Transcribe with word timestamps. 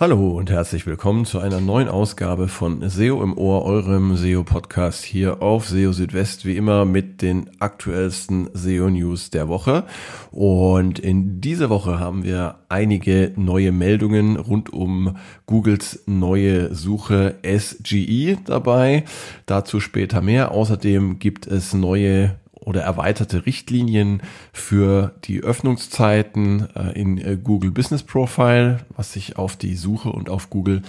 Hallo 0.00 0.30
und 0.30 0.48
herzlich 0.48 0.86
willkommen 0.86 1.26
zu 1.26 1.40
einer 1.40 1.60
neuen 1.60 1.86
Ausgabe 1.90 2.48
von 2.48 2.88
SEO 2.88 3.22
im 3.22 3.36
Ohr, 3.36 3.66
eurem 3.66 4.16
SEO-Podcast 4.16 5.04
hier 5.04 5.42
auf 5.42 5.68
SEO 5.68 5.92
Südwest, 5.92 6.46
wie 6.46 6.56
immer 6.56 6.86
mit 6.86 7.20
den 7.20 7.50
aktuellsten 7.58 8.48
SEO-News 8.54 9.28
der 9.28 9.48
Woche. 9.48 9.84
Und 10.30 10.98
in 11.00 11.42
dieser 11.42 11.68
Woche 11.68 12.00
haben 12.00 12.24
wir 12.24 12.60
einige 12.70 13.34
neue 13.36 13.72
Meldungen 13.72 14.36
rund 14.36 14.72
um 14.72 15.18
Googles 15.44 16.02
neue 16.06 16.74
Suche 16.74 17.34
SGE 17.44 18.38
dabei. 18.42 19.04
Dazu 19.44 19.80
später 19.80 20.22
mehr. 20.22 20.52
Außerdem 20.52 21.18
gibt 21.18 21.46
es 21.46 21.74
neue 21.74 22.39
oder 22.60 22.82
erweiterte 22.82 23.46
Richtlinien 23.46 24.22
für 24.52 25.14
die 25.24 25.40
Öffnungszeiten 25.40 26.68
äh, 26.74 26.98
in 27.00 27.18
äh, 27.18 27.36
Google 27.42 27.70
Business 27.70 28.02
Profile, 28.02 28.78
was 28.96 29.12
sich 29.12 29.36
auf 29.36 29.56
die 29.56 29.74
Suche 29.74 30.10
und 30.10 30.28
auf 30.28 30.50
Google 30.50 30.82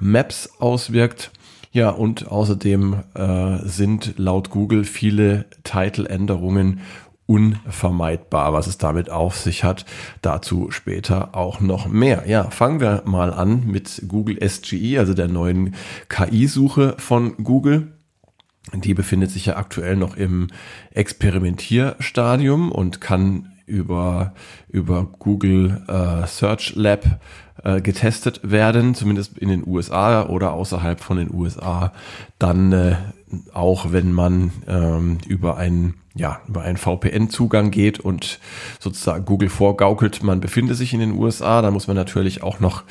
Maps 0.00 0.50
auswirkt. 0.58 1.30
Ja, 1.72 1.90
und 1.90 2.28
außerdem 2.28 3.02
äh, 3.14 3.58
sind 3.64 4.14
laut 4.16 4.50
Google 4.50 4.84
viele 4.84 5.46
Titeländerungen 5.64 6.80
unvermeidbar. 7.26 8.52
Was 8.52 8.66
es 8.66 8.78
damit 8.78 9.10
auf 9.10 9.36
sich 9.36 9.64
hat, 9.64 9.84
dazu 10.22 10.70
später 10.70 11.34
auch 11.34 11.60
noch 11.60 11.86
mehr. 11.86 12.24
Ja, 12.26 12.50
fangen 12.50 12.80
wir 12.80 13.02
mal 13.06 13.32
an 13.32 13.66
mit 13.66 14.04
Google 14.08 14.38
SGE, 14.46 14.98
also 14.98 15.14
der 15.14 15.28
neuen 15.28 15.74
KI-Suche 16.08 16.94
von 16.98 17.36
Google. 17.42 17.92
Die 18.72 18.94
befindet 18.94 19.30
sich 19.30 19.46
ja 19.46 19.56
aktuell 19.56 19.96
noch 19.96 20.16
im 20.16 20.48
Experimentierstadium 20.92 22.72
und 22.72 23.00
kann 23.00 23.52
über, 23.66 24.34
über 24.68 25.04
Google 25.04 25.82
äh, 25.88 26.26
Search 26.26 26.74
Lab 26.74 27.20
äh, 27.62 27.80
getestet 27.80 28.40
werden, 28.42 28.94
zumindest 28.94 29.38
in 29.38 29.48
den 29.48 29.66
USA 29.66 30.26
oder 30.26 30.52
außerhalb 30.52 31.00
von 31.00 31.16
den 31.16 31.32
USA. 31.32 31.92
Dann 32.38 32.72
äh, 32.72 32.96
auch, 33.52 33.92
wenn 33.92 34.12
man 34.12 34.52
ähm, 34.66 35.18
über 35.26 35.56
einen 35.56 35.94
ja, 36.16 36.40
über 36.46 36.62
einen 36.62 36.76
VPN-Zugang 36.76 37.72
geht 37.72 37.98
und 37.98 38.38
sozusagen 38.78 39.24
Google 39.24 39.48
vorgaukelt, 39.48 40.22
man 40.22 40.40
befinde 40.40 40.76
sich 40.76 40.94
in 40.94 41.00
den 41.00 41.18
USA, 41.18 41.60
dann 41.60 41.72
muss 41.72 41.88
man 41.88 41.96
natürlich 41.96 42.40
auch 42.40 42.60
noch 42.60 42.84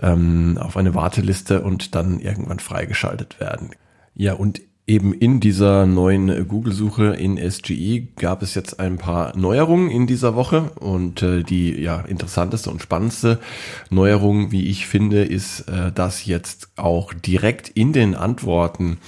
ähm, 0.00 0.56
auf 0.58 0.78
eine 0.78 0.94
Warteliste 0.94 1.60
und 1.60 1.94
dann 1.94 2.20
irgendwann 2.20 2.58
freigeschaltet 2.58 3.38
werden. 3.38 3.72
Ja, 4.14 4.32
und 4.32 4.62
Eben 4.90 5.14
in 5.14 5.38
dieser 5.38 5.86
neuen 5.86 6.48
Google-Suche 6.48 7.14
in 7.14 7.38
SGE 7.38 8.08
gab 8.16 8.42
es 8.42 8.56
jetzt 8.56 8.80
ein 8.80 8.98
paar 8.98 9.36
Neuerungen 9.36 9.88
in 9.88 10.08
dieser 10.08 10.34
Woche 10.34 10.72
und 10.80 11.22
äh, 11.22 11.44
die 11.44 11.80
ja 11.80 12.00
interessanteste 12.00 12.72
und 12.72 12.82
spannendste 12.82 13.38
Neuerung, 13.88 14.50
wie 14.50 14.66
ich 14.66 14.88
finde, 14.88 15.22
ist, 15.22 15.68
äh, 15.68 15.92
dass 15.92 16.26
jetzt 16.26 16.70
auch 16.74 17.14
direkt 17.14 17.68
in 17.68 17.92
den 17.92 18.16
Antworten 18.16 18.98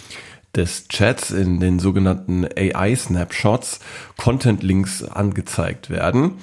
des 0.55 0.87
Chats 0.87 1.33
in 1.33 1.59
den 1.59 1.81
sogenannten 1.81 2.45
AI-Snapshots 2.45 3.81
Content-Links 4.19 5.03
angezeigt 5.03 5.91
werden. 5.91 6.35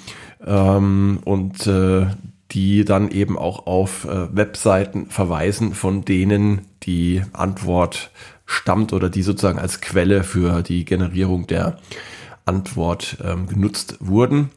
Ähm, 0.46 1.20
und 1.24 1.66
äh, 1.66 2.08
die 2.52 2.84
dann 2.84 3.10
eben 3.10 3.38
auch 3.38 3.66
auf 3.66 4.04
äh, 4.04 4.34
Webseiten 4.34 5.06
verweisen, 5.06 5.74
von 5.74 6.04
denen 6.04 6.62
die 6.82 7.22
Antwort 7.32 8.10
stammt 8.46 8.92
oder 8.92 9.08
die 9.08 9.22
sozusagen 9.22 9.58
als 9.58 9.80
Quelle 9.80 10.24
für 10.24 10.62
die 10.62 10.84
Generierung 10.84 11.46
der 11.46 11.78
Antwort 12.44 13.18
ähm, 13.24 13.46
genutzt 13.46 13.98
wurden. 14.00 14.50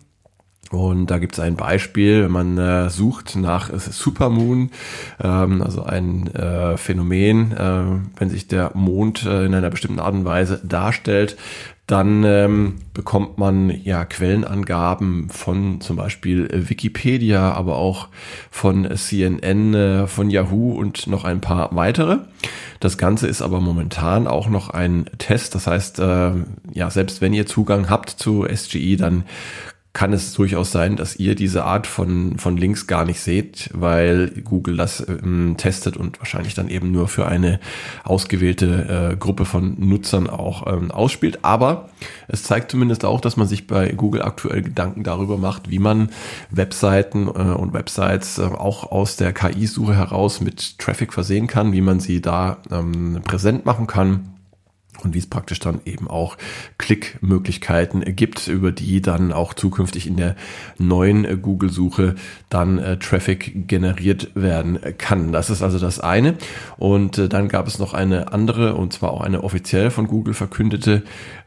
Und 0.72 1.12
da 1.12 1.20
gibt 1.20 1.34
es 1.34 1.40
ein 1.40 1.56
Beispiel, 1.56 2.24
wenn 2.24 2.32
man 2.32 2.58
äh, 2.58 2.90
sucht 2.90 3.36
nach 3.36 3.70
Supermoon, 3.78 4.72
ähm, 5.22 5.62
also 5.62 5.84
ein 5.84 6.28
äh, 6.34 6.78
Phänomen, 6.78 7.52
äh, 7.52 8.20
wenn 8.20 8.30
sich 8.30 8.48
der 8.48 8.72
Mond 8.74 9.24
äh, 9.24 9.46
in 9.46 9.54
einer 9.54 9.70
bestimmten 9.70 10.00
Art 10.00 10.16
und 10.16 10.26
Weise 10.26 10.60
darstellt, 10.64 11.38
dann 11.88 12.24
ähm, 12.24 12.76
bekommt 12.94 13.38
man 13.38 13.70
ja 13.84 14.06
Quellenangaben 14.06 15.30
von 15.30 15.82
zum 15.82 15.98
Beispiel 15.98 16.48
Wikipedia, 16.52 17.52
aber 17.52 17.76
auch 17.76 18.08
von 18.50 18.90
CNN, 18.96 19.74
äh, 19.74 20.08
von 20.08 20.30
Yahoo 20.30 20.74
und 20.74 21.08
noch 21.08 21.26
ein 21.26 21.42
paar 21.42 21.76
weitere. 21.76 22.20
Das 22.80 22.98
Ganze 22.98 23.28
ist 23.28 23.42
aber 23.42 23.60
momentan 23.60 24.28
auch 24.28 24.48
noch 24.48 24.70
ein 24.70 25.06
Test. 25.18 25.56
Das 25.56 25.68
heißt, 25.68 26.00
äh, 26.00 26.32
ja, 26.72 26.90
selbst 26.90 27.20
wenn 27.20 27.34
ihr 27.34 27.46
Zugang 27.46 27.90
habt 27.90 28.10
zu 28.10 28.46
SGE, 28.46 28.96
dann 28.96 29.26
kann 29.94 30.12
es 30.12 30.34
durchaus 30.34 30.72
sein, 30.72 30.96
dass 30.96 31.18
ihr 31.18 31.36
diese 31.36 31.66
Art 31.66 31.86
von, 31.86 32.40
von 32.40 32.58
Links 32.58 32.88
gar 32.88 33.06
nicht 33.06 33.20
seht, 33.20 33.70
weil 33.74 34.30
Google 34.44 34.76
das 34.76 35.08
ähm, 35.08 35.54
testet 35.58 35.98
und 35.98 36.20
wahrscheinlich 36.20 36.56
dann 36.56 36.68
eben 36.68 36.92
nur 36.92 37.08
für 37.08 37.28
eine 37.28 37.60
ausgewählte 38.04 39.12
äh, 39.12 39.16
Gruppe 39.16 39.46
von 39.46 39.76
Nutzern 39.78 40.28
auch 40.28 40.66
ähm, 40.66 40.90
ausspielt. 40.90 41.46
Aber 41.46 41.90
es 42.28 42.42
zeigt 42.42 42.72
zumindest 42.72 43.06
auch, 43.06 43.22
dass 43.22 43.38
man 43.38 43.48
sich 43.48 43.68
bei 43.68 43.92
Google 43.92 44.24
aktuell 44.24 44.64
Gedanken 44.64 45.04
darüber 45.04 45.38
macht, 45.38 45.70
wie 45.70 45.80
man 45.80 46.10
Webseiten 46.50 47.28
äh, 47.28 47.54
und 47.54 47.74
Websites 47.74 48.40
äh, 48.40 48.46
auch 48.46 48.92
aus 48.92 49.16
der 49.16 49.32
KI-Suche 49.32 49.96
heraus 49.96 50.42
mit 50.42 50.80
Traffic 50.80 51.14
versehen 51.14 51.46
kann, 51.46 51.72
wie 51.72 51.82
man 51.82 52.00
sie 52.00 52.20
da 52.20 52.58
ähm, 52.72 53.22
präsent 53.24 53.68
machen 53.68 53.86
kann 53.86 54.33
und 55.02 55.14
wie 55.14 55.20
es 55.20 55.28
praktisch 55.28 55.60
dann 55.60 55.82
eben 55.86 56.08
auch 56.08 56.38
Klickmöglichkeiten 56.78 58.04
gibt, 58.16 58.48
über 58.48 58.72
die 58.72 59.02
dann 59.02 59.32
auch 59.34 59.54
zukünftig 59.54 60.08
in 60.08 60.18
der 60.18 60.36
neuen 60.78 61.42
Google-Suche 61.42 62.16
dann 62.50 62.78
äh, 62.78 62.98
Traffic 62.98 63.68
generiert 63.68 64.32
werden 64.36 64.80
kann. 64.98 65.32
Das 65.32 65.50
ist 65.50 65.62
also 65.62 65.80
das 65.80 66.00
eine. 66.00 66.36
Und 66.78 67.18
äh, 67.18 67.30
dann 67.30 67.50
gab 67.50 67.68
es 67.68 67.80
noch 67.80 67.94
eine 67.94 68.32
andere, 68.32 68.76
und 68.76 68.94
zwar 68.94 69.12
auch 69.12 69.22
eine 69.22 69.44
offiziell 69.44 69.92
von 69.92 70.08
Google 70.08 70.34
verkündete 70.34 71.04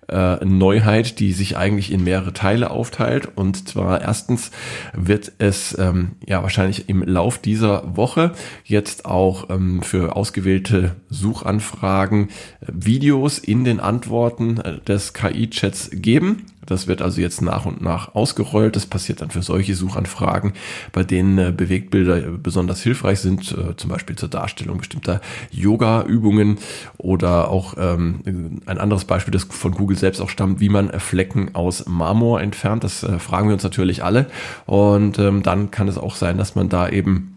äh, 0.09 0.45
Neuheit, 0.45 1.19
die 1.21 1.33
sich 1.33 1.57
eigentlich 1.57 1.93
in 1.93 2.05
mehrere 2.05 2.33
Teile 2.33 2.71
aufteilt. 2.71 3.29
Und 3.35 3.69
zwar 3.69 4.01
erstens 4.01 4.51
wird 4.95 5.33
es 5.39 5.77
ähm, 5.79 6.13
ja 6.27 6.43
wahrscheinlich 6.43 6.89
im 6.89 7.03
Lauf 7.03 7.39
dieser 7.39 7.97
Woche 7.97 8.33
jetzt 8.65 9.05
auch 9.05 9.51
ähm, 9.51 9.83
für 9.83 10.17
ausgewählte 10.17 10.97
Suchanfragen 11.09 12.29
äh, 12.61 12.67
Videos 12.73 13.39
in 13.39 13.65
den 13.65 13.81
Antworten 13.81 14.59
äh, 14.59 14.81
des 14.81 15.13
KI-Chats 15.13 15.91
geben. 15.93 16.47
Das 16.67 16.87
wird 16.87 17.03
also 17.03 17.21
jetzt 17.21 17.43
nach 17.43 17.67
und 17.67 17.81
nach 17.81 18.15
ausgerollt. 18.15 18.77
Das 18.77 18.87
passiert 18.87 19.21
dann 19.21 19.31
für 19.31 19.43
solche 19.43 19.75
Suchanfragen, 19.75 20.53
bei 20.93 21.05
denen 21.05 21.39
äh, 21.39 21.53
Bewegtbilder 21.57 22.21
besonders 22.43 22.83
hilfreich 22.83 23.21
sind, 23.21 23.53
äh, 23.53 23.77
zum 23.77 23.91
Beispiel 23.91 24.17
zur 24.17 24.29
Darstellung 24.29 24.79
bestimmter 24.79 25.21
Yoga-Übungen 25.51 26.59
oder 26.99 27.51
auch 27.51 27.75
ähm, 27.79 28.61
ein 28.67 28.79
anderes 28.79 29.05
Beispiel, 29.05 29.33
das 29.33 29.45
von 29.45 29.73
Google 29.73 29.97
selbst 29.97 30.21
auch 30.21 30.31
stammt, 30.31 30.61
wie 30.61 30.69
man 30.69 30.91
Flecken 31.01 31.55
aus 31.55 31.87
Marmor 31.87 32.41
entfernt. 32.41 32.85
Das 32.85 33.03
äh, 33.03 33.19
fragen 33.19 33.49
wir 33.49 33.55
uns 33.55 33.63
natürlich 33.63 34.05
alle. 34.05 34.27
Und 34.67 35.19
ähm, 35.19 35.43
dann 35.43 35.71
kann 35.71 35.89
es 35.89 35.99
auch 35.99 36.17
sein, 36.17 36.39
dass 36.39 36.55
man 36.55 36.69
da 36.69 36.89
eben 36.89 37.36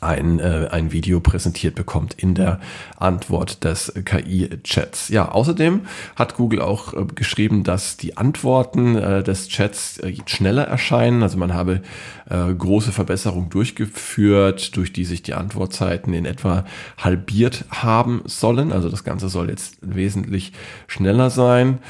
ein, 0.00 0.38
äh, 0.38 0.68
ein 0.70 0.92
Video 0.92 1.18
präsentiert 1.18 1.74
bekommt 1.74 2.14
in 2.14 2.34
der 2.34 2.60
Antwort 2.96 3.64
des 3.64 3.92
KI-Chats. 4.04 5.08
Ja, 5.08 5.30
außerdem 5.32 5.82
hat 6.14 6.36
Google 6.36 6.60
auch 6.60 6.94
äh, 6.94 7.04
geschrieben, 7.14 7.64
dass 7.64 7.96
die 7.96 8.16
Antworten 8.16 8.94
äh, 8.94 9.24
des 9.24 9.48
Chats 9.48 9.98
äh, 9.98 10.14
schneller 10.26 10.64
erscheinen. 10.64 11.24
Also 11.24 11.36
man 11.36 11.52
habe 11.52 11.82
äh, 12.30 12.54
große 12.54 12.92
Verbesserungen 12.92 13.50
durchgeführt, 13.50 14.76
durch 14.76 14.92
die 14.92 15.04
sich 15.04 15.22
die 15.22 15.34
Antwortzeiten 15.34 16.14
in 16.14 16.26
etwa 16.26 16.64
halbiert 16.96 17.64
haben 17.70 18.22
sollen. 18.24 18.72
Also 18.72 18.90
das 18.90 19.02
Ganze 19.02 19.28
soll 19.28 19.50
jetzt 19.50 19.78
wesentlich 19.80 20.52
schneller 20.86 21.30
sein. 21.30 21.80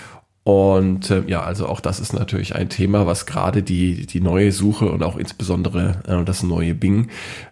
Und 0.48 1.10
äh, 1.10 1.24
ja, 1.26 1.42
also 1.42 1.66
auch 1.68 1.78
das 1.78 2.00
ist 2.00 2.14
natürlich 2.14 2.54
ein 2.54 2.70
Thema, 2.70 3.06
was 3.06 3.26
gerade 3.26 3.62
die, 3.62 4.06
die 4.06 4.22
neue 4.22 4.50
Suche 4.50 4.90
und 4.90 5.02
auch 5.02 5.18
insbesondere 5.18 6.00
äh, 6.06 6.24
das 6.24 6.42
neue 6.42 6.74
Bing 6.74 7.08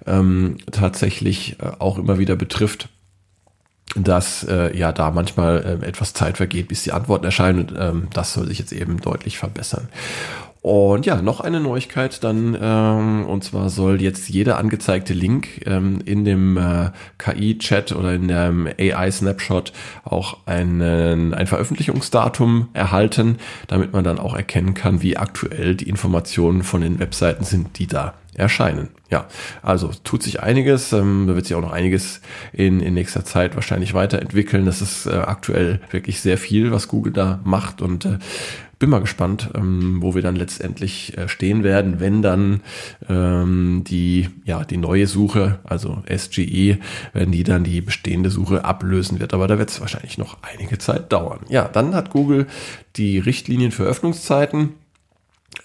ähm, 0.07 0.57
tatsächlich 0.73 1.59
äh, 1.61 1.73
auch 1.79 1.99
immer 1.99 2.19
wieder 2.19 2.37
betrifft 2.37 2.89
dass 3.95 4.45
äh, 4.45 4.77
ja 4.77 4.93
da 4.93 5.11
manchmal 5.11 5.81
äh, 5.83 5.87
etwas 5.87 6.13
Zeit 6.13 6.39
vergeht, 6.39 6.69
bis 6.69 6.83
die 6.85 6.93
Antworten 6.93 7.25
erscheinen. 7.25 7.61
Und, 7.61 7.75
ähm, 7.79 8.09
das 8.13 8.33
soll 8.33 8.47
sich 8.47 8.59
jetzt 8.59 8.73
eben 8.73 9.01
deutlich 9.01 9.39
verbessern. 9.39 9.89
Und 10.67 11.07
ja, 11.07 11.23
noch 11.23 11.39
eine 11.39 11.61
Neuigkeit 11.61 12.25
dann, 12.25 12.59
ähm, 12.61 13.25
und 13.27 13.45
zwar 13.45 13.71
soll 13.71 14.03
jetzt 14.03 14.29
jeder 14.29 14.59
angezeigte 14.59 15.15
Link 15.15 15.65
ähm, 15.65 16.01
in 16.05 16.25
dem 16.25 16.57
äh, 16.57 16.91
KI-Chat 17.19 17.93
oder 17.93 18.15
in 18.15 18.27
dem 18.27 18.67
AI-Snapshot 18.67 19.73
auch 20.03 20.39
einen, 20.45 21.35
ein 21.35 21.47
Veröffentlichungsdatum 21.47 22.71
erhalten, 22.73 23.37
damit 23.69 23.93
man 23.93 24.03
dann 24.03 24.19
auch 24.19 24.35
erkennen 24.35 24.75
kann, 24.75 25.03
wie 25.03 25.17
aktuell 25.17 25.77
die 25.77 25.89
Informationen 25.89 26.65
von 26.65 26.81
den 26.81 26.99
Webseiten 26.99 27.45
sind, 27.45 27.79
die 27.79 27.87
da 27.87 28.15
erscheinen. 28.35 28.89
Ja, 29.09 29.27
also 29.63 29.93
tut 30.03 30.23
sich 30.23 30.43
einiges, 30.43 30.93
ähm, 30.93 31.27
da 31.29 31.37
wird 31.37 31.47
sich 31.47 31.55
auch 31.55 31.61
noch 31.61 31.73
einiges 31.73 32.21
in, 32.53 32.81
in 32.81 32.95
nächster 32.95 33.25
Zeit 33.25 33.55
wahrscheinlich 33.55 33.95
weiterentwickeln. 33.95 34.67
Das 34.67 34.83
ist 34.83 35.07
äh, 35.07 35.11
aktuell 35.11 35.81
wirklich 35.91 36.21
sehr 36.21 36.39
viel, 36.39 36.73
was 36.73 36.89
Google 36.89 37.13
da 37.13 37.41
macht 37.45 37.83
und 37.83 38.05
äh, 38.05 38.19
bin 38.79 38.91
mal 38.91 39.01
gespannt, 39.01 39.51
ähm, 39.55 40.03
wo 40.03 40.15
wir 40.15 40.23
dann 40.23 40.37
letztendlich 40.37 41.17
äh, 41.17 41.29
stehen 41.29 41.65
werden, 41.65 41.99
wenn 42.01 42.23
dann 42.23 42.61
ähm, 43.09 43.85
die, 43.87 44.29
ja, 44.45 44.65
die 44.65 44.77
neue 44.77 45.07
Suche, 45.07 45.61
also 45.65 46.03
SGE, 46.15 46.79
wenn 47.13 47.33
die 47.33 47.43
dann 47.43 47.65
die 47.65 47.81
bestehende 47.81 48.31
Suche 48.31 48.65
ablösen 48.65 49.19
wird. 49.19 49.33
Aber 49.33 49.49
da 49.49 49.59
wird 49.59 49.71
es 49.71 49.81
wahrscheinlich 49.81 50.19
noch 50.19 50.39
einige 50.43 50.79
Zeit 50.79 51.13
dauern. 51.13 51.41
Ja, 51.49 51.69
dann 51.69 51.95
hat 51.95 52.11
Google 52.11 52.47
die 52.97 53.19
Richtlinien 53.19 53.73
für 53.73 53.85
Öffnungszeiten 53.85 54.75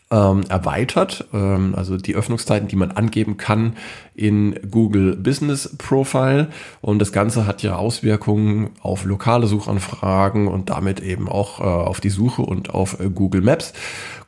ähm, 0.10 0.44
erweitert, 0.50 1.26
ähm, 1.34 1.74
also 1.76 1.98
die 1.98 2.16
Öffnungszeiten, 2.16 2.68
die 2.68 2.76
man 2.76 2.92
angeben 2.92 3.38
kann 3.38 3.78
in 4.22 4.56
Google 4.70 5.16
Business 5.16 5.76
Profile. 5.80 6.50
Und 6.80 7.00
das 7.00 7.12
Ganze 7.12 7.48
hat 7.48 7.64
ja 7.64 7.76
Auswirkungen 7.76 8.70
auf 8.82 9.04
lokale 9.04 9.48
Suchanfragen 9.48 10.48
und 10.48 10.70
damit 10.70 11.00
eben 11.00 11.28
auch 11.28 11.60
äh, 11.60 11.64
auf 11.64 12.00
die 12.00 12.12
Suche 12.12 12.44
und 12.44 12.70
auf 12.70 13.00
äh, 13.00 13.10
Google 13.10 13.42
Maps. 13.42 13.74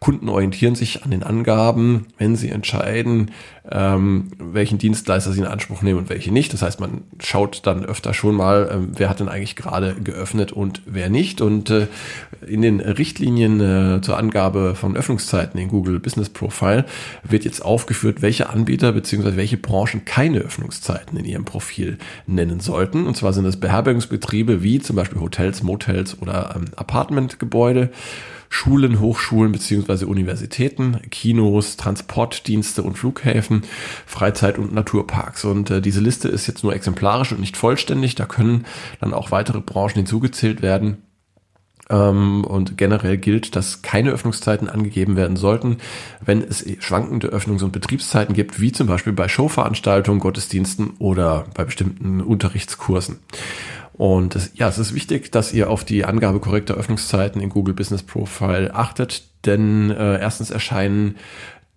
Kunden 0.03 0.27
orientieren 0.27 0.75
sich 0.75 1.03
an 1.03 1.11
den 1.11 1.23
Angaben, 1.23 2.07
wenn 2.17 2.35
sie 2.35 2.49
entscheiden, 2.49 3.31
ähm, 3.71 4.31
welchen 4.37 4.77
Dienstleister 4.77 5.31
sie 5.31 5.39
in 5.39 5.45
Anspruch 5.45 5.81
nehmen 5.81 5.99
und 5.99 6.09
welche 6.09 6.29
nicht. 6.29 6.51
Das 6.51 6.61
heißt, 6.61 6.81
man 6.81 7.03
schaut 7.21 7.65
dann 7.65 7.85
öfter 7.85 8.13
schon 8.13 8.35
mal, 8.35 8.69
ähm, 8.69 8.91
wer 8.95 9.09
hat 9.09 9.21
denn 9.21 9.29
eigentlich 9.29 9.55
gerade 9.55 9.95
geöffnet 9.95 10.51
und 10.51 10.81
wer 10.85 11.09
nicht. 11.09 11.39
Und 11.39 11.69
äh, 11.69 11.87
in 12.45 12.61
den 12.61 12.81
Richtlinien 12.81 13.61
äh, 13.61 14.01
zur 14.01 14.17
Angabe 14.17 14.75
von 14.75 14.97
Öffnungszeiten 14.97 15.57
in 15.57 15.69
Google 15.69 16.01
Business 16.01 16.27
Profile 16.27 16.83
wird 17.23 17.45
jetzt 17.45 17.63
aufgeführt, 17.63 18.21
welche 18.21 18.49
Anbieter 18.49 18.91
bzw. 18.91 19.37
welche 19.37 19.55
Branchen 19.55 19.82
keine 20.05 20.39
Öffnungszeiten 20.39 21.17
in 21.17 21.25
ihrem 21.25 21.45
Profil 21.45 21.97
nennen 22.27 22.59
sollten. 22.59 23.05
Und 23.05 23.15
zwar 23.15 23.33
sind 23.33 23.43
das 23.43 23.59
Beherbergungsbetriebe 23.59 24.63
wie 24.63 24.79
zum 24.79 24.95
Beispiel 24.95 25.19
Hotels, 25.19 25.63
Motels 25.63 26.21
oder 26.21 26.55
ähm, 26.55 26.65
Apartmentgebäude. 26.75 27.91
Schulen, 28.49 28.99
Hochschulen 28.99 29.51
beziehungsweise 29.51 30.05
Universitäten, 30.05 30.99
Kinos, 31.09 31.75
Transportdienste 31.75 32.83
und 32.83 32.99
Flughäfen, 32.99 33.63
Freizeit- 34.05 34.59
und 34.59 34.71
Naturparks. 34.71 35.43
Und 35.43 35.71
äh, 35.71 35.81
diese 35.81 36.01
Liste 36.01 36.27
ist 36.27 36.45
jetzt 36.45 36.63
nur 36.63 36.75
exemplarisch 36.75 37.31
und 37.31 37.39
nicht 37.39 37.57
vollständig. 37.57 38.13
Da 38.13 38.25
können 38.27 38.65
dann 39.01 39.11
auch 39.15 39.31
weitere 39.31 39.59
Branchen 39.59 39.95
hinzugezählt 39.95 40.61
werden. 40.61 41.01
Ähm, 41.93 42.43
und 42.43 42.75
generell 42.77 43.17
gilt, 43.17 43.55
dass 43.55 43.83
keine 43.83 44.09
Öffnungszeiten 44.09 44.67
angegeben 44.67 45.15
werden 45.15 45.37
sollten, 45.37 45.77
wenn 46.25 46.41
es 46.41 46.65
schwankende 46.79 47.29
Öffnungs- 47.29 47.63
und 47.63 47.71
Betriebszeiten 47.71 48.33
gibt, 48.33 48.59
wie 48.59 48.71
zum 48.71 48.87
Beispiel 48.87 49.13
bei 49.13 49.27
Showveranstaltungen, 49.27 50.19
Gottesdiensten 50.19 50.93
oder 50.97 51.45
bei 51.53 51.65
bestimmten 51.65 52.21
Unterrichtskursen. 52.21 53.19
Und 53.93 54.35
es, 54.35 54.51
ja, 54.55 54.67
es 54.67 54.79
ist 54.79 54.95
wichtig, 54.95 55.31
dass 55.31 55.53
ihr 55.53 55.69
auf 55.69 55.83
die 55.83 56.03
Angabe 56.03 56.39
korrekter 56.39 56.73
Öffnungszeiten 56.73 57.39
in 57.39 57.49
Google 57.49 57.75
Business 57.75 58.01
Profile 58.01 58.73
achtet, 58.73 59.23
denn 59.45 59.91
äh, 59.91 60.19
erstens 60.19 60.49
erscheinen 60.49 61.17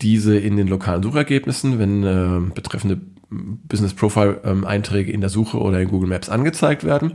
diese 0.00 0.38
in 0.38 0.56
den 0.56 0.68
lokalen 0.68 1.02
Suchergebnissen, 1.02 1.78
wenn 1.78 2.04
äh, 2.04 2.54
betreffende 2.54 2.98
Business 3.28 3.92
Profile 3.92 4.40
ähm, 4.44 4.64
Einträge 4.64 5.12
in 5.12 5.20
der 5.20 5.28
Suche 5.30 5.58
oder 5.58 5.80
in 5.80 5.88
Google 5.88 6.08
Maps 6.08 6.30
angezeigt 6.30 6.84
werden. 6.84 7.12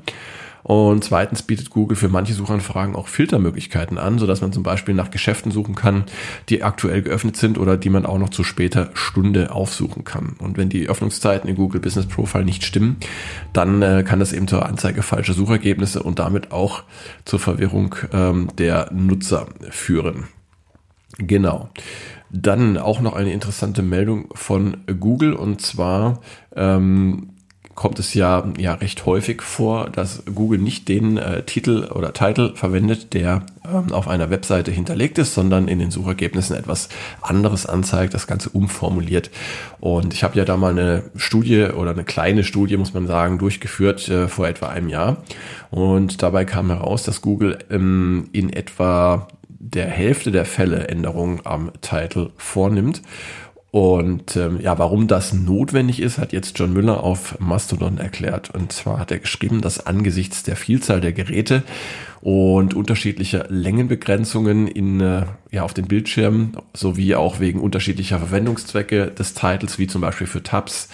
Und 0.64 1.04
zweitens 1.04 1.42
bietet 1.44 1.70
Google 1.70 1.96
für 1.96 2.10
manche 2.10 2.34
Suchanfragen 2.34 2.96
auch 2.96 3.08
Filtermöglichkeiten 3.08 3.98
an, 3.98 4.20
sodass 4.20 4.42
man 4.42 4.54
zum 4.54 4.64
Beispiel 4.64 4.94
nach 4.94 5.12
Geschäften 5.12 5.52
suchen 5.52 5.76
kann, 5.76 6.06
die 6.50 6.64
aktuell 6.64 7.02
geöffnet 7.02 7.38
sind 7.38 7.58
oder 7.58 7.78
die 7.78 7.90
man 7.90 8.06
auch 8.06 8.18
noch 8.18 8.30
zu 8.30 8.44
später 8.44 8.92
Stunde 8.94 9.52
aufsuchen 9.52 10.04
kann. 10.04 10.36
Und 10.40 10.58
wenn 10.58 10.70
die 10.70 10.88
Öffnungszeiten 10.88 11.50
in 11.50 11.56
Google 11.56 11.82
Business 11.82 12.06
Profile 12.06 12.46
nicht 12.46 12.64
stimmen, 12.64 12.98
dann 13.54 13.82
äh, 13.82 14.04
kann 14.06 14.20
das 14.20 14.34
eben 14.34 14.48
zur 14.48 14.66
Anzeige 14.66 15.02
falscher 15.02 15.34
Suchergebnisse 15.34 16.04
und 16.04 16.20
damit 16.20 16.52
auch 16.52 16.84
zur 17.26 17.40
Verwirrung 17.40 17.96
ähm, 18.14 18.50
der 18.58 18.92
Nutzer 18.92 19.48
führen. 19.70 20.28
Genau. 21.18 21.70
Dann 22.30 22.78
auch 22.78 23.02
noch 23.02 23.14
eine 23.14 23.34
interessante 23.34 23.82
Meldung 23.82 24.30
von 24.34 24.78
Google 25.00 25.34
und 25.34 25.62
zwar 25.62 26.22
ähm, 26.56 27.32
kommt 27.76 28.00
es 28.00 28.14
ja, 28.14 28.44
ja 28.58 28.74
recht 28.74 29.06
häufig 29.06 29.42
vor, 29.42 29.90
dass 29.90 30.24
Google 30.34 30.60
nicht 30.60 30.88
den 30.88 31.18
äh, 31.18 31.44
Titel 31.44 31.88
oder 31.94 32.14
Titel 32.14 32.56
verwendet, 32.56 33.14
der 33.14 33.46
ähm, 33.66 33.92
auf 33.92 34.08
einer 34.08 34.30
Webseite 34.30 34.72
hinterlegt 34.72 35.18
ist, 35.18 35.34
sondern 35.34 35.68
in 35.68 35.80
den 35.80 35.92
Suchergebnissen 35.92 36.56
etwas 36.56 36.90
anderes 37.22 37.66
anzeigt, 37.66 38.14
das 38.14 38.28
Ganze 38.28 38.50
umformuliert. 38.50 39.32
Und 39.80 40.14
ich 40.14 40.24
habe 40.24 40.38
ja 40.38 40.46
da 40.46 40.58
mal 40.58 40.72
eine 40.72 41.04
Studie 41.16 41.66
oder 41.66 41.92
eine 41.92 42.04
kleine 42.04 42.44
Studie, 42.44 42.78
muss 42.78 42.94
man 42.94 43.08
sagen, 43.08 43.38
durchgeführt 43.38 44.08
äh, 44.10 44.28
vor 44.28 44.48
etwa 44.48 44.68
einem 44.68 44.90
Jahr. 44.90 45.18
Und 45.70 46.22
dabei 46.22 46.46
kam 46.46 46.68
heraus, 46.68 47.04
dass 47.04 47.22
Google 47.22 47.60
ähm, 47.70 48.30
in 48.32 48.52
etwa 48.52 49.28
der 49.48 49.88
Hälfte 49.88 50.32
der 50.32 50.46
Fälle 50.46 50.88
Änderungen 50.88 51.42
am 51.44 51.72
Titel 51.82 52.32
vornimmt. 52.36 53.02
Und 53.72 54.36
ähm, 54.36 54.60
ja, 54.60 54.78
warum 54.80 55.08
das 55.08 55.32
notwendig 55.32 56.02
ist, 56.02 56.18
hat 56.18 56.34
jetzt 56.34 56.60
John 56.60 56.74
Müller 56.74 57.06
auf 57.06 57.40
Mastodon 57.40 57.98
erklärt. 58.00 58.50
Und 58.54 58.74
zwar 58.74 59.00
hat 59.00 59.12
er 59.12 59.20
geschrieben, 59.20 59.62
dass 59.62 59.86
angesichts 59.86 60.44
der 60.44 60.58
Vielzahl 60.58 61.00
der 61.00 61.14
Geräte 61.14 61.64
und 62.20 62.74
unterschiedlicher 62.74 63.46
Längenbegrenzungen 63.48 64.68
in, 64.68 65.00
äh, 65.00 65.24
ja, 65.52 65.64
auf 65.64 65.74
den 65.74 65.88
Bildschirmen 65.88 66.58
sowie 66.74 67.16
auch 67.16 67.40
wegen 67.40 67.62
unterschiedlicher 67.62 68.20
Verwendungszwecke 68.20 69.08
des 69.08 69.36
Titles, 69.36 69.80
wie 69.80 69.88
zum 69.88 70.02
Beispiel 70.02 70.28
für 70.28 70.44
Tabs, 70.44 70.90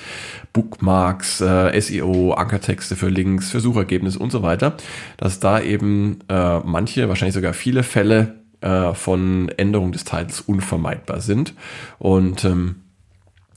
Bookmarks, 0.54 1.42
äh, 1.42 1.82
SEO, 1.82 2.34
Ankertexte 2.34 2.96
für 2.96 3.10
Links, 3.10 3.50
für 3.50 3.60
Suchergebnisse 3.60 4.20
und 4.20 4.32
so 4.32 4.44
weiter, 4.44 4.78
dass 5.18 5.40
da 5.40 5.60
eben 5.60 6.20
äh, 6.30 6.60
manche, 6.60 7.10
wahrscheinlich 7.10 7.36
sogar 7.36 7.54
viele 7.54 7.82
Fälle 7.82 8.36
äh, 8.62 8.94
von 8.94 9.50
Änderung 9.58 9.92
des 9.92 10.04
Titels 10.04 10.42
unvermeidbar 10.42 11.22
sind. 11.22 11.54
Und 12.00 12.46
ähm, 12.46 12.84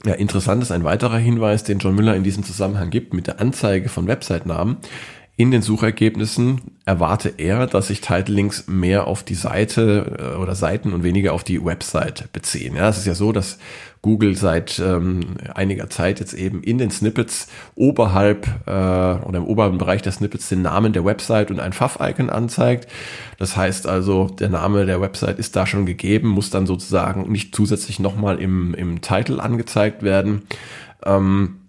ja, 0.05 0.13
interessant 0.13 0.63
ist 0.63 0.71
ein 0.71 0.83
weiterer 0.83 1.17
Hinweis, 1.17 1.63
den 1.63 1.79
John 1.79 1.95
Müller 1.95 2.15
in 2.15 2.23
diesem 2.23 2.43
Zusammenhang 2.43 2.89
gibt 2.89 3.13
mit 3.13 3.27
der 3.27 3.39
Anzeige 3.39 3.89
von 3.89 4.07
Website-Namen. 4.07 4.77
In 5.41 5.49
den 5.49 5.63
Suchergebnissen 5.63 6.61
erwarte 6.85 7.33
er, 7.39 7.65
dass 7.65 7.87
sich 7.87 7.99
Title 7.99 8.35
Links 8.35 8.67
mehr 8.67 9.07
auf 9.07 9.23
die 9.23 9.33
Seite 9.33 10.35
äh, 10.35 10.37
oder 10.37 10.53
Seiten 10.53 10.93
und 10.93 11.01
weniger 11.01 11.33
auf 11.33 11.43
die 11.43 11.65
Website 11.65 12.31
beziehen. 12.31 12.75
Ja, 12.75 12.89
es 12.89 12.99
ist 12.99 13.07
ja 13.07 13.15
so, 13.15 13.31
dass 13.31 13.57
Google 14.03 14.37
seit 14.37 14.77
ähm, 14.77 15.37
einiger 15.55 15.89
Zeit 15.89 16.19
jetzt 16.19 16.35
eben 16.35 16.61
in 16.61 16.77
den 16.77 16.91
Snippets 16.91 17.47
oberhalb 17.73 18.45
äh, 18.67 18.69
oder 18.69 19.37
im 19.37 19.45
oberen 19.45 19.79
Bereich 19.79 20.03
der 20.03 20.11
Snippets 20.11 20.47
den 20.47 20.61
Namen 20.61 20.93
der 20.93 21.05
Website 21.05 21.49
und 21.49 21.59
ein 21.59 21.73
Pfaff-Icon 21.73 22.29
anzeigt. 22.29 22.87
Das 23.39 23.57
heißt 23.57 23.87
also, 23.87 24.27
der 24.27 24.49
Name 24.49 24.85
der 24.85 25.01
Website 25.01 25.39
ist 25.39 25.55
da 25.55 25.65
schon 25.65 25.87
gegeben, 25.87 26.27
muss 26.27 26.51
dann 26.51 26.67
sozusagen 26.67 27.31
nicht 27.31 27.55
zusätzlich 27.55 27.99
nochmal 27.99 28.39
im, 28.39 28.75
im 28.75 29.01
Title 29.01 29.41
angezeigt 29.41 30.03
werden. 30.03 30.43
Ähm, 31.03 31.60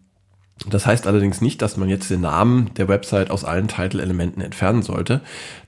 das 0.69 0.87
heißt 0.87 1.07
allerdings 1.07 1.40
nicht, 1.40 1.61
dass 1.62 1.76
man 1.76 1.88
jetzt 1.88 2.11
den 2.11 2.21
Namen 2.21 2.71
der 2.76 2.88
Website 2.88 3.31
aus 3.31 3.45
allen 3.45 3.69
Title-Elementen 3.69 4.40
entfernen 4.40 4.83
sollte. 4.83 5.21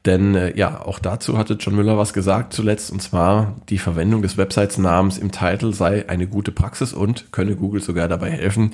Denn 0.05 0.35
äh, 0.35 0.57
ja, 0.57 0.81
auch 0.83 0.99
dazu 0.99 1.39
hatte 1.39 1.55
John 1.55 1.75
Müller 1.75 1.99
was 1.99 2.13
gesagt 2.13 2.53
zuletzt, 2.53 2.93
und 2.93 3.03
zwar 3.03 3.57
die 3.69 3.79
Verwendung 3.79 4.23
des 4.23 4.37
Websites-Namens 4.37 5.19
im 5.19 5.33
Title 5.33 5.73
sei 5.73 6.09
eine 6.09 6.27
gute 6.27 6.53
Praxis 6.53 6.93
und 6.93 7.33
könne 7.33 7.57
Google 7.57 7.83
sogar 7.83 8.09
dabei 8.09 8.31
helfen, 8.31 8.73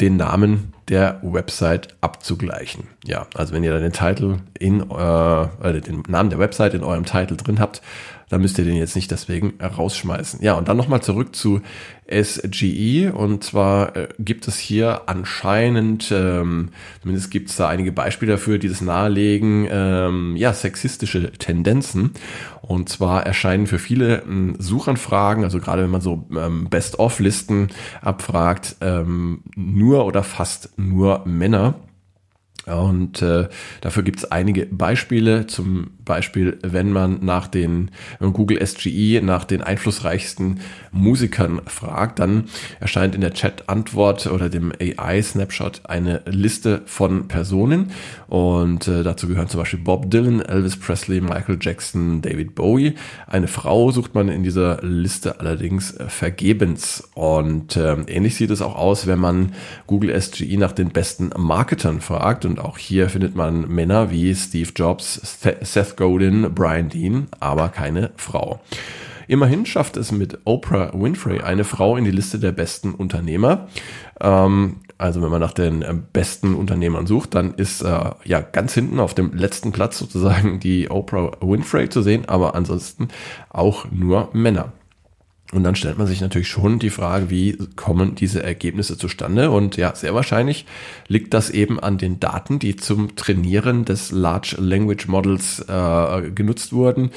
den 0.00 0.16
Namen 0.16 0.72
der 0.88 1.20
Website 1.22 1.96
abzugleichen. 2.00 2.84
Ja, 3.04 3.26
also 3.34 3.54
wenn 3.54 3.64
ihr 3.64 3.72
dann 3.72 3.82
den 3.82 3.92
Titel 3.92 4.38
in 4.58 4.80
äh, 4.80 5.80
den 5.80 6.02
Namen 6.08 6.30
der 6.30 6.38
Website 6.38 6.74
in 6.74 6.82
eurem 6.82 7.04
Title 7.04 7.36
drin 7.36 7.60
habt, 7.60 7.82
dann 8.28 8.42
müsst 8.42 8.58
ihr 8.58 8.64
den 8.64 8.76
jetzt 8.76 8.94
nicht 8.94 9.10
deswegen 9.10 9.54
rausschmeißen. 9.60 10.42
Ja, 10.42 10.54
und 10.54 10.68
dann 10.68 10.76
nochmal 10.76 11.02
zurück 11.02 11.34
zu 11.34 11.62
SGE. 12.10 13.12
Und 13.12 13.44
zwar 13.44 13.96
äh, 13.96 14.08
gibt 14.18 14.48
es 14.48 14.58
hier 14.58 15.02
anscheinend, 15.06 16.12
ähm, 16.12 16.70
zumindest 17.00 17.30
gibt 17.30 17.50
es 17.50 17.56
da 17.56 17.68
einige 17.68 17.92
Beispiele 17.92 18.32
dafür, 18.32 18.58
die 18.58 18.68
das 18.68 18.80
nahelegen, 18.80 19.66
ähm, 19.70 20.36
ja, 20.36 20.52
sexistische 20.52 21.32
Tendenzen. 21.32 22.12
Und 22.68 22.90
zwar 22.90 23.24
erscheinen 23.24 23.66
für 23.66 23.78
viele 23.78 24.24
ähm, 24.24 24.54
Suchanfragen, 24.58 25.42
also 25.42 25.58
gerade 25.58 25.84
wenn 25.84 25.90
man 25.90 26.02
so 26.02 26.28
ähm, 26.36 26.68
Best-of-Listen 26.68 27.68
abfragt, 28.02 28.76
ähm, 28.82 29.40
nur 29.56 30.04
oder 30.04 30.22
fast 30.22 30.78
nur 30.78 31.22
Männer. 31.24 31.76
Und 32.68 33.22
äh, 33.22 33.48
dafür 33.80 34.02
gibt 34.02 34.18
es 34.18 34.30
einige 34.30 34.66
Beispiele. 34.66 35.46
Zum 35.46 35.90
Beispiel, 36.04 36.58
wenn 36.62 36.92
man 36.92 37.24
nach 37.24 37.46
den 37.48 37.90
Google 38.20 38.64
SGE 38.66 39.20
nach 39.22 39.44
den 39.44 39.62
einflussreichsten 39.62 40.60
Musikern 40.90 41.60
fragt, 41.66 42.18
dann 42.18 42.44
erscheint 42.80 43.14
in 43.14 43.20
der 43.20 43.34
Chat-Antwort 43.34 44.26
oder 44.26 44.48
dem 44.48 44.72
AI-Snapshot 44.72 45.82
eine 45.84 46.22
Liste 46.26 46.82
von 46.86 47.28
Personen. 47.28 47.92
Und 48.26 48.88
äh, 48.88 49.02
dazu 49.02 49.28
gehören 49.28 49.48
zum 49.48 49.60
Beispiel 49.60 49.80
Bob 49.80 50.10
Dylan, 50.10 50.40
Elvis 50.40 50.76
Presley, 50.76 51.20
Michael 51.20 51.58
Jackson, 51.60 52.22
David 52.22 52.54
Bowie. 52.54 52.94
Eine 53.26 53.48
Frau 53.48 53.90
sucht 53.90 54.14
man 54.14 54.28
in 54.28 54.42
dieser 54.42 54.82
Liste 54.82 55.40
allerdings 55.40 55.94
vergebens. 56.08 57.08
Und 57.14 57.76
äh, 57.76 57.96
ähnlich 58.06 58.36
sieht 58.36 58.50
es 58.50 58.62
auch 58.62 58.76
aus, 58.76 59.06
wenn 59.06 59.18
man 59.18 59.52
Google 59.86 60.18
SGE 60.20 60.56
nach 60.56 60.72
den 60.72 60.90
besten 60.90 61.30
Marketern 61.36 62.00
fragt. 62.00 62.44
Und 62.44 62.57
Und 62.58 62.64
auch 62.64 62.78
hier 62.78 63.08
findet 63.08 63.36
man 63.36 63.68
Männer 63.68 64.10
wie 64.10 64.34
Steve 64.34 64.70
Jobs, 64.74 65.20
Seth 65.60 65.96
Godin, 65.96 66.54
Brian 66.54 66.88
Dean, 66.88 67.28
aber 67.38 67.68
keine 67.68 68.10
Frau. 68.16 68.60
Immerhin 69.28 69.64
schafft 69.64 69.96
es 69.96 70.10
mit 70.10 70.38
Oprah 70.44 70.90
Winfrey 70.92 71.40
eine 71.40 71.62
Frau 71.62 71.96
in 71.96 72.04
die 72.04 72.10
Liste 72.10 72.40
der 72.40 72.50
besten 72.50 72.94
Unternehmer. 72.94 73.68
Ähm, 74.20 74.76
also 74.96 75.22
wenn 75.22 75.30
man 75.30 75.40
nach 75.40 75.52
den 75.52 75.82
äh, 75.82 75.94
besten 76.12 76.56
Unternehmern 76.56 77.06
sucht, 77.06 77.36
dann 77.36 77.54
ist 77.54 77.82
äh, 77.82 78.10
ja 78.24 78.40
ganz 78.40 78.74
hinten 78.74 78.98
auf 78.98 79.14
dem 79.14 79.34
letzten 79.34 79.70
Platz 79.70 79.96
sozusagen 79.98 80.58
die 80.58 80.90
Oprah 80.90 81.36
Winfrey 81.40 81.88
zu 81.88 82.02
sehen, 82.02 82.24
aber 82.26 82.56
ansonsten 82.56 83.06
auch 83.50 83.86
nur 83.92 84.30
Männer. 84.32 84.72
Und 85.52 85.64
dann 85.64 85.76
stellt 85.76 85.96
man 85.96 86.06
sich 86.06 86.20
natürlich 86.20 86.48
schon 86.48 86.78
die 86.78 86.90
Frage, 86.90 87.30
wie 87.30 87.56
kommen 87.74 88.14
diese 88.14 88.42
Ergebnisse 88.42 88.98
zustande? 88.98 89.50
Und 89.50 89.78
ja, 89.78 89.94
sehr 89.94 90.14
wahrscheinlich 90.14 90.66
liegt 91.06 91.32
das 91.32 91.48
eben 91.48 91.80
an 91.80 91.96
den 91.96 92.20
Daten, 92.20 92.58
die 92.58 92.76
zum 92.76 93.16
Trainieren 93.16 93.86
des 93.86 94.12
Large 94.12 94.56
Language 94.58 95.08
Models 95.08 95.60
äh, 95.60 96.30
genutzt 96.32 96.74
wurden, 96.74 97.12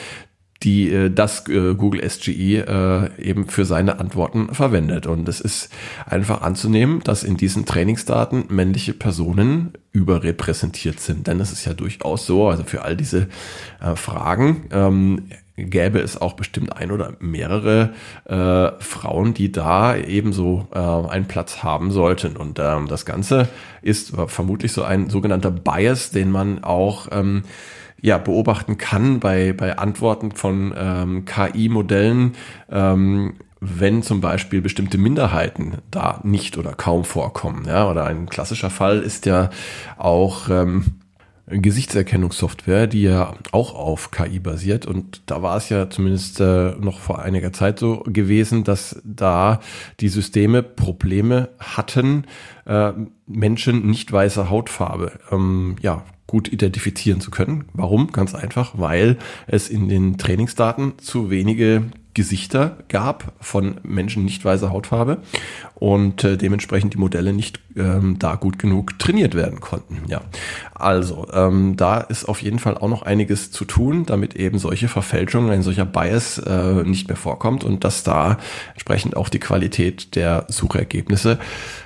die 0.63 0.91
äh, 0.91 1.09
das 1.09 1.47
äh, 1.50 1.75
Google 1.75 2.07
SGE 2.07 2.29
äh, 2.59 3.21
eben 3.21 3.47
für 3.47 3.65
seine 3.65 4.00
Antworten 4.00 4.53
verwendet. 4.53 5.07
Und 5.07 5.27
es 5.27 5.41
ist 5.41 5.69
einfach 6.05 6.41
anzunehmen, 6.41 7.01
dass 7.03 7.23
in 7.23 7.35
diesen 7.38 7.65
Trainingsdaten 7.65 8.45
männliche 8.50 8.93
Personen 8.93 9.73
überrepräsentiert 9.91 11.00
sind. 11.00 11.27
Denn 11.27 11.39
es 11.39 11.51
ist 11.51 11.65
ja 11.65 11.73
durchaus 11.73 12.25
so, 12.25 12.47
also 12.47 12.63
für 12.63 12.83
all 12.83 12.95
diese 12.95 13.27
äh, 13.81 13.95
Fragen 13.95 14.67
ähm, 14.71 15.23
gäbe 15.70 16.00
es 16.00 16.20
auch 16.20 16.34
bestimmt 16.34 16.75
ein 16.75 16.91
oder 16.91 17.13
mehrere 17.20 17.94
äh, 18.25 18.72
Frauen, 18.82 19.34
die 19.34 19.51
da 19.51 19.96
ebenso 19.96 20.68
äh, 20.74 20.80
einen 20.80 21.27
Platz 21.27 21.63
haben 21.63 21.91
sollten. 21.91 22.38
Und 22.38 22.60
ähm, 22.60 22.88
das 22.88 23.06
Ganze 23.06 23.50
ist 23.82 24.13
vermutlich 24.27 24.72
so 24.72 24.84
ein 24.84 25.10
sogenannter 25.10 25.51
Bias, 25.51 26.12
den 26.12 26.32
man 26.32 26.63
auch 26.63 27.08
ähm, 27.12 27.44
ja, 28.01 28.18
beobachten 28.18 28.77
kann 28.77 29.20
bei, 29.20 29.53
bei 29.53 29.77
Antworten 29.77 30.32
von 30.32 30.74
ähm, 30.75 31.25
KI-Modellen, 31.25 32.34
ähm, 32.70 33.36
wenn 33.60 34.01
zum 34.01 34.22
Beispiel 34.22 34.60
bestimmte 34.62 34.98
Minderheiten 34.98 35.77
da 35.91 36.20
nicht 36.24 36.58
oder 36.58 36.74
kaum 36.74 37.06
vorkommen. 37.06 37.65
Ja, 37.68 37.89
oder 37.89 38.06
ein 38.06 38.27
klassischer 38.27 38.72
Fall 38.72 39.00
ist 39.00 39.27
ja 39.27 39.51
auch 39.98 40.50
ähm, 40.50 41.00
Gesichtserkennungssoftware, 41.51 42.88
die 42.88 43.03
ja 43.03 43.34
auch 43.51 43.75
auf 43.75 44.12
KI 44.12 44.39
basiert. 44.39 44.86
Und 44.86 45.22
da 45.25 45.41
war 45.41 45.58
es 45.58 45.70
ja 45.70 45.89
zumindest 45.89 46.39
äh, 46.39 46.72
noch 46.79 47.00
vor 47.00 47.22
einiger 47.22 47.53
Zeit 47.53 47.79
so 47.79 48.03
gewesen, 48.05 48.63
dass 48.63 49.01
da 49.03 49.60
die 50.00 50.10
Systeme 50.10 50.63
Probleme 50.63 51.50
hatten, 51.60 52.25
äh, 52.65 52.93
Menschen 53.27 53.88
nicht 53.88 54.12
weißer 54.12 54.50
Hautfarbe 54.50 55.13
ähm, 55.31 55.75
ja, 55.81 56.03
gut 56.27 56.51
identifizieren 56.51 57.20
zu 57.20 57.29
können. 57.29 57.65
Warum? 57.74 58.12
Ganz 58.12 58.36
einfach, 58.36 58.74
weil 58.77 59.17
es 59.48 59.70
in 59.70 59.89
den 59.89 60.17
Trainingsdaten 60.17 60.98
zu 60.98 61.29
wenige 61.29 61.84
Gesichter 62.13 62.77
gab 62.89 63.34
von 63.39 63.80
Menschen 63.84 64.25
nicht 64.25 64.44
weißer 64.44 64.70
Hautfarbe 64.70 65.20
und 65.75 66.24
äh, 66.24 66.38
dementsprechend 66.38 66.94
die 66.94 66.98
Modelle 66.98 67.34
nicht 67.34 67.60
ähm, 67.75 68.18
da 68.20 68.36
gut 68.36 68.60
genug 68.60 69.00
trainiert 69.00 69.34
werden 69.34 69.62
konnten. 69.62 70.01
Ja, 70.08 70.22
also 70.74 71.27
ähm, 71.34 71.77
da 71.77 72.00
ist 72.01 72.25
auf 72.25 72.41
jeden 72.41 72.60
Fall 72.60 72.77
auch 72.77 72.89
noch 72.89 73.03
einiges 73.03 73.51
zu 73.51 73.65
tun, 73.65 74.06
damit 74.06 74.36
eben 74.36 74.60
solche 74.60 74.88
Verfälschungen, 74.88 75.51
ein 75.51 75.62
solcher 75.62 75.86
Bias 75.86 76.38
äh, 76.39 76.84
nicht 76.84 77.08
mehr 77.08 77.18
vorkommt 77.18 77.63
und 77.63 77.84
dass 77.84 78.03
da 78.03 78.38
entsprechend 78.74 79.15
auch 79.15 79.30
die 79.30 79.39
Qualität 79.39 80.15
der 80.15 80.46
Suchergebnisse 80.50 81.39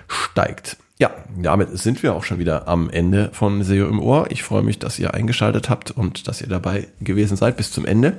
steigt. 0.07 0.77
Ja, 0.97 1.11
damit 1.37 1.77
sind 1.77 2.03
wir 2.03 2.13
auch 2.13 2.23
schon 2.23 2.39
wieder 2.39 2.69
am 2.69 2.89
Ende 2.89 3.29
von 3.33 3.61
SEO 3.63 3.87
im 3.87 3.99
Ohr. 3.99 4.27
Ich 4.29 4.43
freue 4.43 4.63
mich, 4.63 4.79
dass 4.79 4.97
ihr 4.97 5.13
eingeschaltet 5.13 5.69
habt 5.69 5.91
und 5.91 6.29
dass 6.29 6.39
ihr 6.39 6.47
dabei 6.47 6.87
gewesen 7.01 7.35
seid 7.35 7.57
bis 7.57 7.69
zum 7.69 7.85
Ende. 7.85 8.15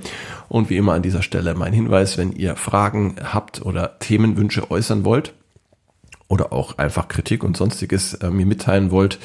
Und 0.49 0.69
wie 0.69 0.77
immer 0.77 0.93
an 0.93 1.01
dieser 1.01 1.23
Stelle 1.23 1.55
mein 1.55 1.73
Hinweis, 1.73 2.19
wenn 2.19 2.33
ihr 2.33 2.55
Fragen 2.55 3.17
habt 3.33 3.65
oder 3.65 3.99
Themenwünsche 3.99 4.71
äußern 4.71 5.07
wollt, 5.07 5.33
oder 6.29 6.53
auch 6.53 6.79
einfach 6.79 7.09
Kritik 7.09 7.43
und 7.45 7.57
sonstiges 7.57 8.15
äh, 8.15 8.31
mir 8.31 8.47
mitteilen 8.47 8.91
wollt, 8.91 9.19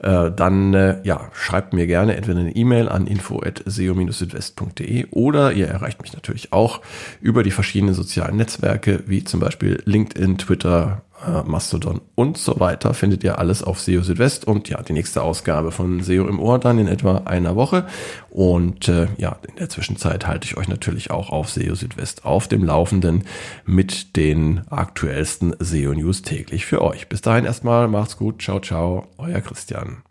äh, 0.00 0.30
dann 0.30 0.74
äh, 0.74 1.00
ja, 1.02 1.30
schreibt 1.34 1.74
mir 1.74 1.86
gerne 1.86 2.16
entweder 2.16 2.40
eine 2.40 2.56
E-Mail 2.56 2.88
an 2.88 3.06
info@seo-südwest.de 3.06 5.08
oder 5.10 5.52
ihr 5.52 5.68
erreicht 5.68 6.00
mich 6.00 6.14
natürlich 6.14 6.54
auch 6.54 6.80
über 7.20 7.42
die 7.42 7.50
verschiedenen 7.50 7.92
sozialen 7.94 8.36
Netzwerke 8.36 9.02
wie 9.06 9.24
zum 9.24 9.40
Beispiel 9.40 9.82
LinkedIn, 9.84 10.38
Twitter, 10.38 11.02
äh, 11.26 11.42
Mastodon 11.44 12.00
und 12.14 12.38
so 12.38 12.60
weiter. 12.60 12.94
Findet 12.94 13.24
ihr 13.24 13.38
alles 13.38 13.62
auf 13.62 13.80
SEO 13.80 14.02
Südwest 14.02 14.46
und 14.46 14.68
ja, 14.68 14.82
die 14.82 14.92
nächste 14.92 15.22
Ausgabe 15.22 15.72
von 15.72 16.02
SEO 16.02 16.26
im 16.26 16.38
Ohr 16.38 16.58
dann 16.58 16.78
in 16.78 16.88
etwa 16.88 17.18
einer 17.24 17.56
Woche. 17.56 17.86
Und 18.30 18.88
äh, 18.88 19.08
ja, 19.16 19.38
in 19.48 19.56
der 19.56 19.68
Zwischenzeit 19.68 20.26
halte 20.26 20.46
ich 20.46 20.56
euch 20.56 20.68
natürlich 20.68 21.10
auch 21.10 21.30
auf 21.30 21.50
SEO 21.50 21.74
Südwest 21.74 22.24
auf 22.24 22.48
dem 22.48 22.64
Laufenden 22.64 23.24
mit 23.64 24.16
den 24.16 24.62
aktuellsten 24.70 25.54
SEO 25.58 25.92
News 25.94 26.22
täglich 26.22 26.66
für 26.66 26.82
euch. 26.82 27.08
Bis 27.08 27.20
dahin 27.20 27.44
erstmal, 27.44 27.88
macht's 27.88 28.16
gut, 28.16 28.42
ciao, 28.42 28.60
ciao, 28.60 29.06
euer 29.18 29.40
Christian. 29.40 30.02